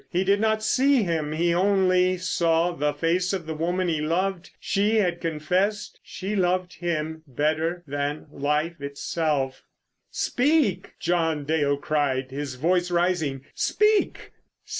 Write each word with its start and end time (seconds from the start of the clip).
He 0.09 0.23
did 0.23 0.41
not 0.41 0.63
see 0.63 1.03
him; 1.03 1.31
he 1.31 1.53
only 1.53 2.17
saw 2.17 2.71
the 2.71 2.91
face 2.91 3.33
of 3.33 3.45
the 3.45 3.53
woman 3.53 3.87
he 3.87 4.01
loved. 4.01 4.49
She 4.59 4.95
had 4.95 5.21
confessed 5.21 5.99
she 6.03 6.35
loved 6.35 6.73
him 6.73 7.21
better 7.27 7.83
than 7.85 8.25
life 8.31 8.81
itself. 8.81 9.61
"Speak!" 10.09 10.93
John 10.99 11.45
Dale 11.45 11.77
cried, 11.77 12.31
his 12.31 12.55
voice 12.55 12.89
rising. 12.89 13.45
"Speak!" 13.53 14.31